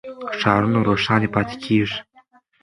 [0.39, 1.99] ښارونه روښانه پاتې کېږي.